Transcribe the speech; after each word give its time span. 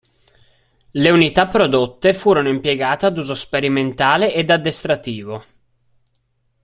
Le 0.93 1.09
unità 1.11 1.47
prodotte 1.47 2.15
furono 2.15 2.47
impiegate 2.49 3.05
ad 3.05 3.19
uso 3.19 3.35
sperimentale 3.35 4.33
ed 4.33 4.49
addestrativo. 4.49 5.43